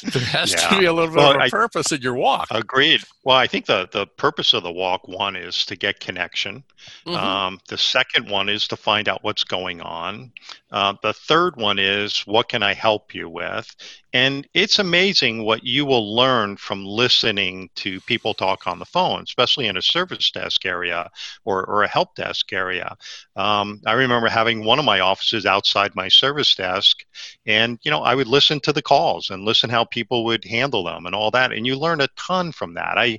[0.02, 0.68] there has yeah.
[0.68, 2.48] to be a little bit well, of a I, purpose in your walk.
[2.50, 3.02] Agreed.
[3.22, 6.64] Well, I think the, the purpose of the walk, one, is to get connection.
[7.06, 7.16] Mm-hmm.
[7.16, 10.32] Um, the second one is to find out what's going on.
[10.72, 13.74] Uh, the third one is what can I help you with?
[14.14, 19.24] And it's amazing what you will learn from listening to people talk on the phone,
[19.24, 21.10] especially in a service desk area
[21.44, 22.96] or, or a help desk area.
[23.34, 27.04] Um, I remember having one of my offices outside my service desk,
[27.44, 30.84] and you know I would listen to the calls and listen how people would handle
[30.84, 32.96] them and all that, and you learn a ton from that.
[32.96, 33.18] I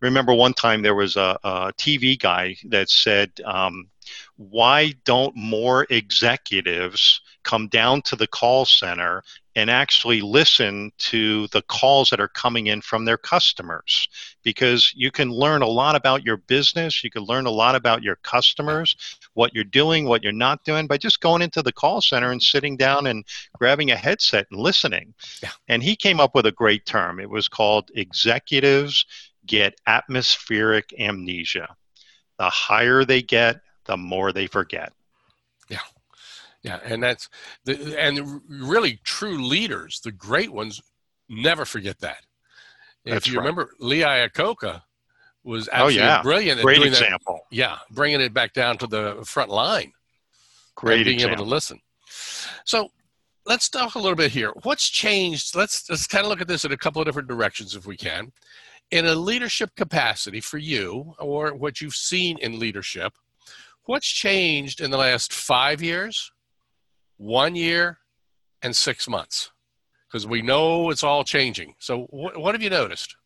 [0.00, 3.32] remember one time there was a, a TV guy that said.
[3.44, 3.88] Um,
[4.36, 9.22] why don't more executives come down to the call center
[9.58, 14.08] and actually listen to the calls that are coming in from their customers
[14.44, 18.02] because you can learn a lot about your business you can learn a lot about
[18.02, 18.94] your customers
[19.34, 22.40] what you're doing what you're not doing by just going into the call center and
[22.40, 23.24] sitting down and
[23.58, 25.50] grabbing a headset and listening yeah.
[25.66, 29.04] and he came up with a great term it was called executives
[29.44, 31.74] get atmospheric amnesia
[32.38, 34.92] the higher they get the more they forget.
[36.62, 36.80] Yeah.
[36.84, 37.28] And that's
[37.64, 40.80] the and really true leaders, the great ones,
[41.28, 42.24] never forget that.
[43.04, 43.44] That's if you right.
[43.44, 44.82] remember, Lee Iacocca
[45.44, 46.22] was oh, absolutely oh, yeah.
[46.22, 46.60] brilliant.
[46.62, 47.40] Great example.
[47.50, 49.92] That, yeah, bringing it back down to the front line.
[50.74, 51.36] Great being example.
[51.36, 51.80] able to listen.
[52.64, 52.88] So
[53.46, 54.52] let's talk a little bit here.
[54.62, 55.56] What's changed?
[55.56, 57.96] Let's let's kind of look at this in a couple of different directions, if we
[57.96, 58.32] can.
[58.90, 63.12] In a leadership capacity for you, or what you've seen in leadership,
[63.88, 66.30] What's changed in the last five years,
[67.18, 67.98] one year,
[68.62, 69.50] and six months?
[70.08, 71.74] Because we know it's all changing.
[71.78, 73.16] So, what, what have you noticed?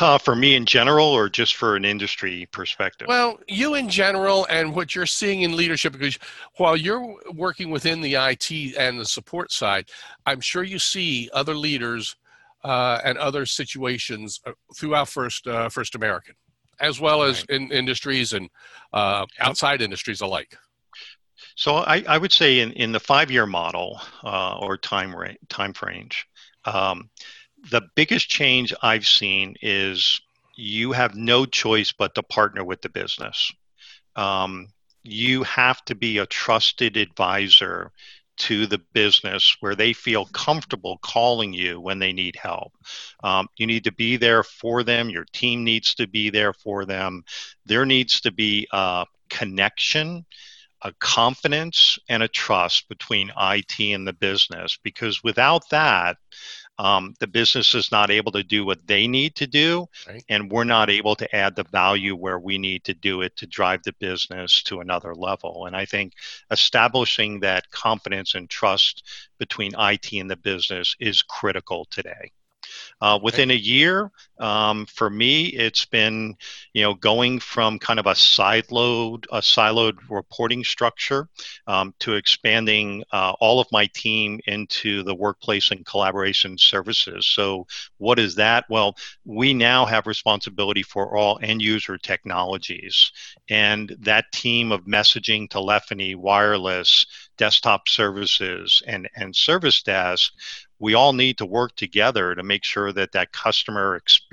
[0.00, 3.08] Uh, for me in general, or just for an industry perspective?
[3.08, 6.18] Well, you in general, and what you're seeing in leadership, because
[6.56, 9.88] while you're working within the IT and the support side,
[10.26, 12.16] I'm sure you see other leaders
[12.62, 16.34] uh, and other situations uh, throughout First uh, First American
[16.80, 17.60] as well as right.
[17.60, 18.48] in industries and
[18.92, 20.56] uh, outside industries alike?
[21.56, 25.72] So I, I, would say in, in the five-year model uh, or time ra- time
[25.82, 26.26] range,
[26.64, 27.10] um,
[27.70, 30.20] the biggest change I've seen is
[30.56, 33.52] you have no choice but to partner with the business.
[34.16, 34.68] Um,
[35.02, 37.92] you have to be a trusted advisor
[38.40, 42.72] to the business where they feel comfortable calling you when they need help.
[43.22, 45.10] Um, you need to be there for them.
[45.10, 47.22] Your team needs to be there for them.
[47.66, 50.24] There needs to be a connection,
[50.82, 56.16] a confidence, and a trust between IT and the business because without that,
[56.78, 60.24] um, the business is not able to do what they need to do, right.
[60.30, 63.46] and we're not able to add the value where we need to do it to
[63.46, 65.66] drive the business to another level.
[65.66, 66.14] And I think
[66.50, 69.06] establishing that confidence and trust
[69.38, 72.32] between IT and the business is critical today.
[73.02, 74.10] Uh, within a year,
[74.40, 76.34] Um, for me, it's been,
[76.72, 81.28] you know, going from kind of a siloed, a siloed reporting structure
[81.66, 87.26] um, to expanding uh, all of my team into the workplace and collaboration services.
[87.26, 87.66] So,
[87.98, 88.64] what is that?
[88.70, 93.12] Well, we now have responsibility for all end user technologies,
[93.50, 97.04] and that team of messaging, telephony, wireless,
[97.36, 100.32] desktop services, and and service desk
[100.80, 104.29] we all need to work together to make sure that that customer experience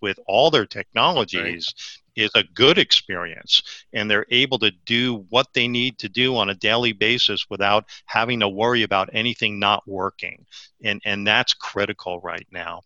[0.00, 1.74] with all their technologies
[2.16, 2.24] right.
[2.24, 6.50] is a good experience and they're able to do what they need to do on
[6.50, 10.44] a daily basis without having to worry about anything not working.
[10.84, 12.82] And and that's critical right now.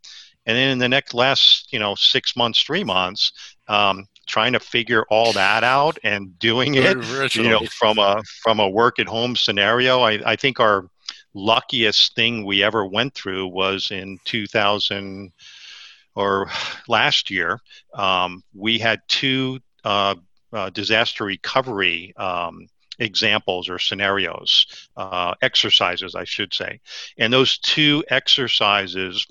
[0.47, 3.33] And then in the next last you know six months three months
[3.69, 8.61] um, trying to figure all that out and doing it you know from a from
[8.61, 10.89] a work at home scenario I, I think our
[11.35, 15.33] luckiest thing we ever went through was in 2000
[16.15, 16.51] or
[16.89, 17.61] last year.
[17.95, 20.17] Um, we had two uh,
[20.53, 26.81] uh, disaster recovery um, examples or scenarios, uh, exercises, I should say.
[27.19, 29.27] And those two exercises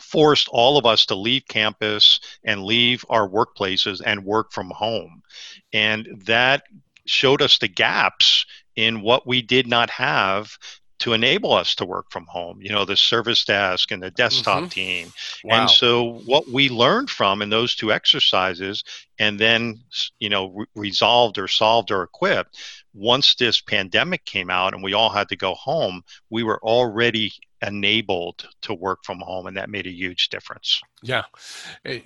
[0.00, 5.22] forced all of us to leave campus and leave our workplaces and work from home.
[5.72, 6.64] And that
[7.06, 8.46] showed us the gaps
[8.76, 10.56] in what we did not have
[11.00, 14.58] to enable us to work from home, you know, the service desk and the desktop
[14.58, 14.68] mm-hmm.
[14.68, 15.12] team.
[15.44, 15.62] Wow.
[15.62, 18.84] And so, what we learned from in those two exercises,
[19.18, 19.80] and then,
[20.18, 22.58] you know, re- resolved or solved or equipped,
[22.94, 27.32] once this pandemic came out and we all had to go home, we were already
[27.62, 31.24] enabled to work from home and that made a huge difference yeah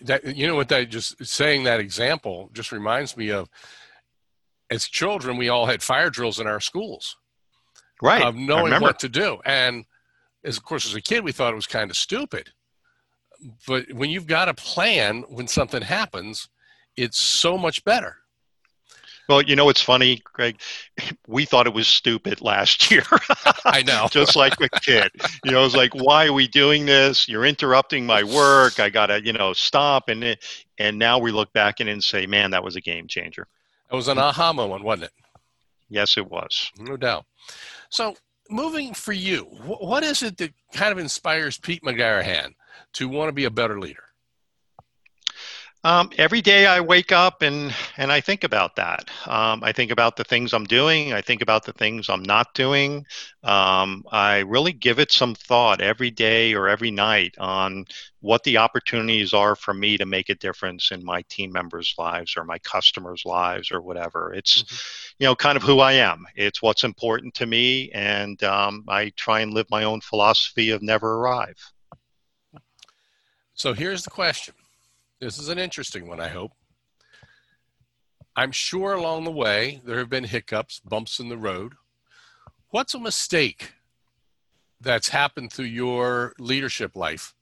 [0.03, 3.49] that you know what that just saying that example just reminds me of
[4.69, 7.17] as children we all had fire drills in our schools
[8.05, 9.85] right of knowing what to do and
[10.45, 12.51] as of course as a kid we thought it was kind of stupid
[13.67, 16.49] but when you've got a plan when something happens
[16.97, 18.19] it's so much better
[19.29, 20.61] well, you know, it's funny, Greg.
[21.27, 23.05] We thought it was stupid last year.
[23.65, 24.07] I know.
[24.11, 25.11] Just like a kid.
[25.45, 27.29] You know, it's like, why are we doing this?
[27.29, 28.79] You're interrupting my work.
[28.81, 30.09] I got to, you know, stop.
[30.09, 30.37] And,
[30.79, 33.47] and now we look back and say, man, that was a game changer.
[33.91, 35.13] It was an aha moment, wasn't it?
[35.89, 36.71] Yes, it was.
[36.79, 37.25] No doubt.
[37.95, 38.17] So,
[38.51, 42.55] moving for you, what is it that kind of inspires Pete McGarahan
[42.95, 44.04] to want to be a better leader?
[45.85, 49.11] Um, every day I wake up and and I think about that.
[49.27, 51.13] Um, I think about the things I'm doing.
[51.13, 53.05] I think about the things I'm not doing.
[53.43, 57.85] Um, I really give it some thought every day or every night on
[58.21, 62.35] what the opportunities are for me to make a difference in my team members' lives
[62.35, 64.33] or my customers' lives or whatever.
[64.33, 65.15] It's mm-hmm.
[65.19, 66.25] you know kind of who I am.
[66.35, 70.81] It's what's important to me, and um, I try and live my own philosophy of
[70.81, 71.59] never arrive.
[73.53, 74.55] So here's the question
[75.25, 76.53] this is an interesting one, I hope.
[78.37, 81.75] I'm sure along the way there have been hiccups, bumps in the road.
[82.69, 83.73] What's a mistake
[84.81, 87.35] that's happened through your leadership life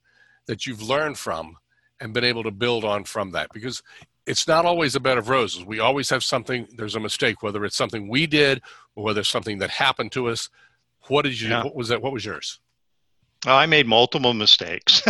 [0.47, 1.57] that you've learned from
[1.99, 3.49] and been able to build on from that?
[3.53, 3.83] Because
[4.27, 5.65] it's not always a bed of roses.
[5.65, 8.63] We always have something, there's a mistake, whether it's something we did
[8.95, 10.51] or whether it's something that happened to us.
[11.09, 11.65] What did you, yeah.
[11.65, 12.01] what was that?
[12.01, 12.61] What was yours?
[13.45, 15.03] I made multiple mistakes.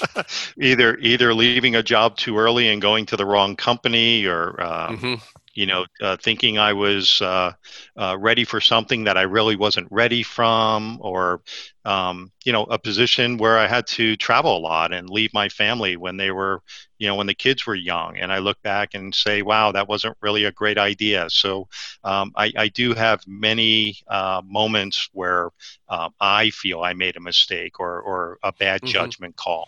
[0.60, 4.98] either either leaving a job too early and going to the wrong company, or um,
[4.98, 7.50] mm-hmm you know, uh, thinking I was uh,
[7.96, 11.40] uh, ready for something that I really wasn't ready from, or
[11.84, 15.48] um, you know, a position where I had to travel a lot and leave my
[15.48, 16.62] family when they were,
[16.98, 18.18] you know, when the kids were young.
[18.18, 21.26] And I look back and say, wow, that wasn't really a great idea.
[21.28, 21.66] So
[22.04, 25.50] um, I, I, do have many uh, moments where
[25.88, 28.92] um, I feel I made a mistake or, or a bad mm-hmm.
[28.92, 29.66] judgment call.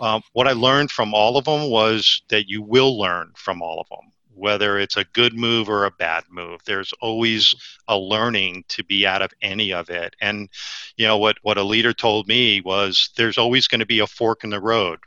[0.00, 3.82] Um, what I learned from all of them was that you will learn from all
[3.82, 6.60] of them whether it's a good move or a bad move.
[6.64, 7.54] There's always
[7.88, 10.14] a learning to be out of any of it.
[10.20, 10.48] And
[10.96, 14.06] you know what what a leader told me was there's always going to be a
[14.06, 15.00] fork in the road.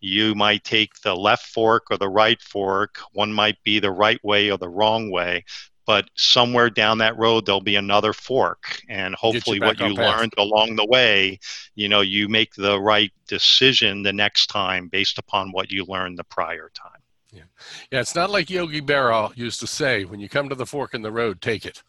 [0.00, 2.98] You might take the left fork or the right fork.
[3.12, 5.44] One might be the right way or the wrong way,
[5.88, 10.34] but somewhere down that road there'll be another fork and hopefully you what you learned
[10.36, 11.40] along the way
[11.74, 16.18] you know you make the right decision the next time based upon what you learned
[16.18, 16.97] the prior time
[17.32, 17.42] yeah.
[17.90, 20.94] Yeah, it's not like Yogi Berra used to say, when you come to the fork
[20.94, 21.82] in the road, take it.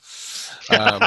[0.69, 1.01] Um,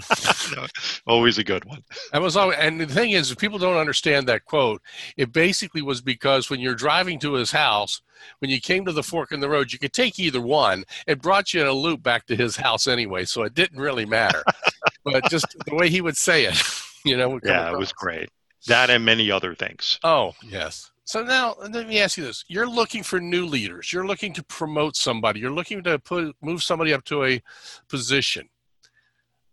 [1.06, 1.84] always a good one.
[2.12, 4.80] That was always, and the thing is, if people don't understand that quote,
[5.18, 8.00] it basically was because when you're driving to his house,
[8.38, 10.84] when you came to the fork in the road, you could take either one.
[11.06, 14.06] It brought you in a loop back to his house anyway, so it didn't really
[14.06, 14.42] matter.
[15.04, 16.58] but just the way he would say it,
[17.04, 17.38] you know.
[17.44, 18.30] Yeah, it was great.
[18.66, 19.98] That and many other things.
[20.04, 20.91] Oh, yes.
[21.12, 23.92] So now let me ask you this: You're looking for new leaders.
[23.92, 25.40] You're looking to promote somebody.
[25.40, 27.42] You're looking to put move somebody up to a
[27.86, 28.48] position.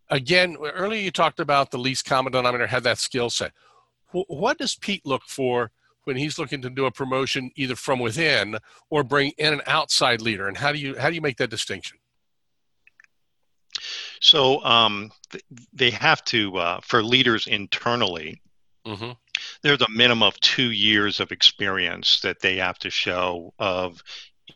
[0.09, 3.51] Again, earlier you talked about the least common denominator had that skill set.
[4.13, 5.69] What does Pete look for
[6.05, 8.57] when he's looking to do a promotion, either from within
[8.89, 10.47] or bring in an outside leader?
[10.47, 11.97] And how do you how do you make that distinction?
[14.21, 15.11] So um,
[15.73, 18.41] they have to uh, for leaders internally.
[18.87, 19.11] Mm-hmm
[19.61, 24.01] there's a minimum of two years of experience that they have to show of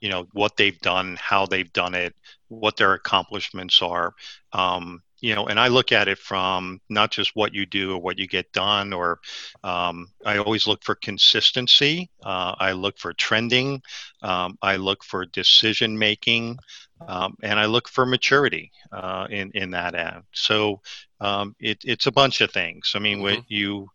[0.02, 2.16] you know what they've done how they've done it
[2.50, 4.14] what their accomplishments are.
[4.52, 7.98] Um, you know and i look at it from not just what you do or
[7.98, 9.20] what you get done or
[9.64, 12.10] um, i always look for consistency.
[12.24, 13.82] Uh, i look for trending.
[14.22, 16.60] Um, i look for decision making.
[17.08, 20.24] Um, and i look for maturity uh, in in that end.
[20.34, 20.82] So
[21.22, 22.92] um, it, it's a bunch of things.
[22.94, 23.42] I mean mm-hmm.
[23.48, 23.88] you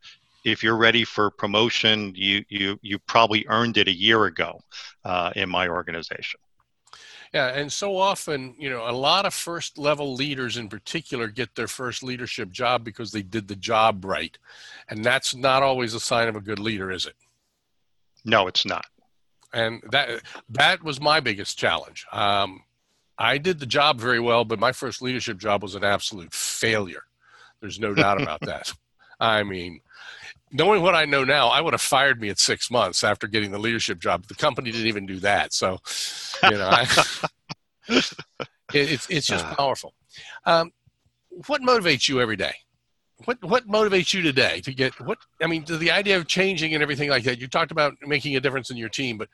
[0.51, 4.61] if you're ready for promotion, you you you probably earned it a year ago
[5.05, 6.41] uh, in my organization.
[7.33, 11.55] Yeah, and so often, you know, a lot of first level leaders in particular get
[11.55, 14.37] their first leadership job because they did the job right.
[14.89, 17.17] And that's not always a sign of a good leader, is it?
[18.25, 18.87] No, it's not.
[19.53, 22.07] And that that was my biggest challenge.
[22.13, 22.63] Um,
[23.19, 27.03] I did the job very well, but my first leadership job was an absolute failure.
[27.61, 28.73] There's no doubt about that.
[29.21, 29.81] I mean,
[30.53, 33.51] knowing what I know now, I would have fired me at six months after getting
[33.51, 34.27] the leadership job.
[34.27, 35.53] The company didn't even do that.
[35.53, 35.79] So,
[36.45, 36.87] you know, I,
[37.89, 38.13] it,
[38.73, 39.55] it's it's just uh.
[39.55, 39.95] powerful.
[40.45, 40.73] Um,
[41.47, 42.55] what motivates you every day?
[43.25, 45.19] What what motivates you today to get what?
[45.43, 47.39] I mean, the idea of changing and everything like that.
[47.39, 49.29] You talked about making a difference in your team, but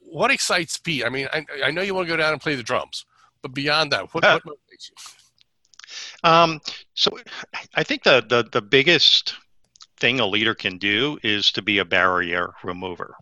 [0.00, 1.04] what excites Pete?
[1.04, 3.04] I mean, I, I know you want to go down and play the drums,
[3.40, 4.96] but beyond that, what, what motivates you?
[6.24, 6.60] Um,
[6.94, 7.10] so
[7.74, 9.34] I think the, the, the biggest
[10.02, 13.14] thing a leader can do is to be a barrier remover.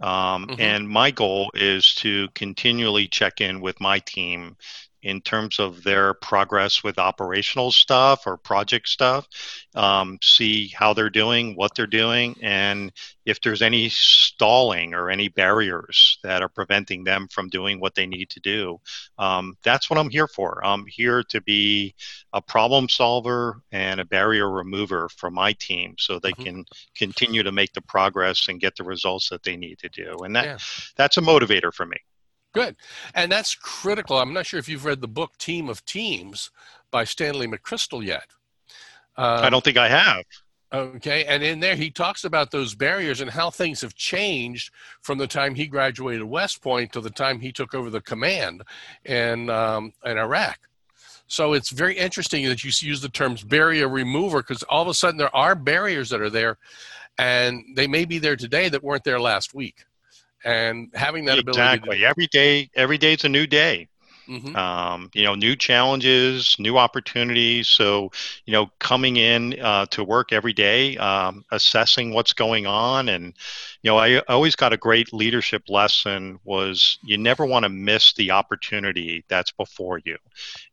[0.00, 0.60] Um, mm-hmm.
[0.60, 4.56] And my goal is to continually check in with my team
[5.02, 9.28] in terms of their progress with operational stuff or project stuff,
[9.74, 12.92] um, see how they're doing, what they're doing, and
[13.24, 18.06] if there's any stalling or any barriers that are preventing them from doing what they
[18.06, 18.80] need to do.
[19.18, 20.60] Um, that's what I'm here for.
[20.64, 21.94] I'm here to be
[22.32, 26.42] a problem solver and a barrier remover for my team so they mm-hmm.
[26.42, 26.64] can
[26.96, 30.16] continue to make the progress and get the results that they need to do.
[30.24, 30.58] And that, yeah.
[30.96, 31.98] that's a motivator for me.
[32.52, 32.76] Good.
[33.14, 34.18] And that's critical.
[34.18, 36.50] I'm not sure if you've read the book Team of Teams
[36.90, 38.26] by Stanley McChrystal yet.
[39.16, 40.24] Um, I don't think I have.
[40.72, 41.24] Okay.
[41.24, 45.26] And in there, he talks about those barriers and how things have changed from the
[45.26, 48.62] time he graduated West Point to the time he took over the command
[49.04, 50.58] in, um, in Iraq.
[51.26, 54.94] So it's very interesting that you use the terms barrier remover because all of a
[54.94, 56.58] sudden there are barriers that are there
[57.16, 59.84] and they may be there today that weren't there last week
[60.44, 61.52] and having that exactly.
[61.52, 62.06] ability exactly.
[62.06, 63.88] Every day every day is a new day.
[64.28, 64.54] Mm-hmm.
[64.54, 67.68] um, you know new challenges new opportunities.
[67.68, 68.10] So
[68.46, 73.08] you know coming in uh, to work every day um, assessing what's going on.
[73.08, 73.34] And
[73.82, 78.12] you know i always got a great leadership lesson was you never want to miss
[78.12, 80.16] the opportunity that's before you.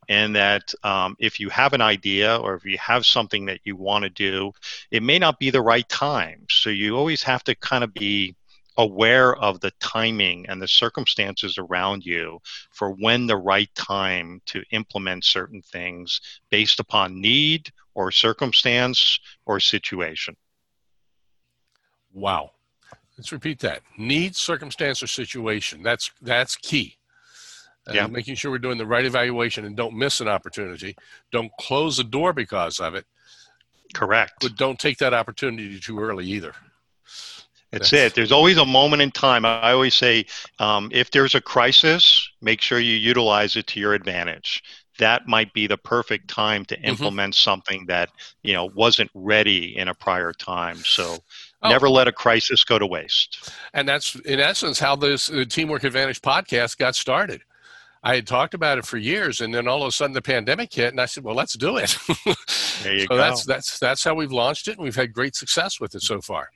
[0.08, 3.76] And that um, if you have an idea or if you have something that you
[3.76, 4.52] want to do
[4.92, 6.46] it may not be the right time.
[6.50, 8.36] So you always have to kind of be
[8.80, 12.40] aware of the timing and the circumstances around you
[12.72, 19.60] for when the right time to implement certain things based upon need or circumstance or
[19.60, 20.36] situation.
[22.14, 22.52] Wow.
[23.18, 23.82] Let's repeat that.
[23.98, 25.84] Need, circumstance, or situation.
[25.84, 26.96] That's that's key.
[27.86, 28.08] Uh, yeah.
[28.08, 30.96] Making sure we're doing the right evaluation and don't miss an opportunity.
[31.34, 33.06] Don't close the door because of it.
[33.94, 34.36] Correct.
[34.40, 36.54] But don't take that opportunity too early either.
[37.72, 38.16] That's it.
[38.16, 39.46] There's always a moment in time.
[39.46, 40.26] I always say,
[40.58, 44.64] um, if there's a crisis, make sure you utilize it to your advantage.
[44.98, 46.86] That might be the perfect time to mm-hmm.
[46.86, 47.50] implement mm-hmm.
[47.50, 48.10] something that
[48.42, 50.78] you know wasn't ready in a prior time.
[50.78, 51.20] So
[51.62, 51.70] oh.
[51.70, 53.52] never let a crisis go to waste.
[53.74, 57.42] And that's in essence how this uh, Teamwork Advantage podcast got started.
[58.02, 60.74] I had talked about it for years, and then all of a sudden the pandemic
[60.74, 61.96] hit, and I said, "Well, let's do it."
[62.82, 63.18] there you so go.
[63.18, 66.20] That's that's that's how we've launched it, and we've had great success with it so
[66.20, 66.50] far.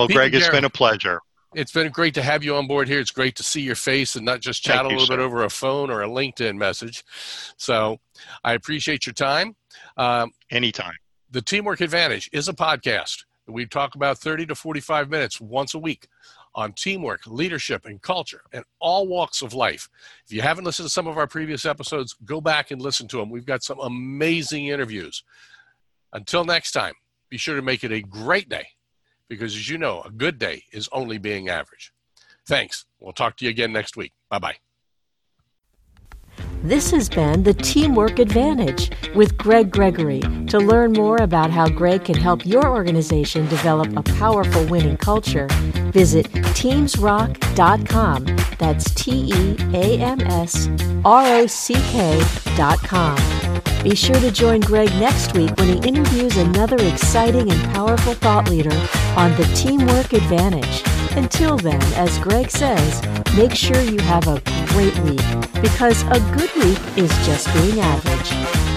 [0.00, 1.20] Well, Pete Greg, it's been a pleasure.
[1.54, 3.00] It's been great to have you on board here.
[3.00, 5.18] It's great to see your face and not just chat Thank a little you, bit
[5.18, 7.04] over a phone or a LinkedIn message.
[7.58, 7.98] So
[8.42, 9.56] I appreciate your time.
[9.98, 10.94] Um, Anytime.
[11.30, 13.24] The Teamwork Advantage is a podcast.
[13.46, 16.08] We talk about 30 to 45 minutes once a week
[16.54, 19.86] on teamwork, leadership, and culture, and all walks of life.
[20.24, 23.18] If you haven't listened to some of our previous episodes, go back and listen to
[23.18, 23.28] them.
[23.28, 25.24] We've got some amazing interviews.
[26.14, 26.94] Until next time,
[27.28, 28.66] be sure to make it a great day
[29.30, 31.92] because as you know, a good day is only being average.
[32.46, 32.84] Thanks.
[32.98, 34.12] We'll talk to you again next week.
[34.28, 34.56] Bye bye.
[36.62, 40.20] This has been the Teamwork Advantage with Greg Gregory.
[40.48, 45.48] To learn more about how Greg can help your organization develop a powerful winning culture,
[45.90, 48.26] visit teamsrock.com.
[48.58, 50.68] That's T E A M S
[51.02, 53.16] R O C K.com.
[53.82, 58.50] Be sure to join Greg next week when he interviews another exciting and powerful thought
[58.50, 58.74] leader
[59.16, 60.82] on the Teamwork Advantage.
[61.16, 63.02] Until then, as Greg says,
[63.36, 65.22] make sure you have a great week
[65.60, 68.69] because a good week is just being average.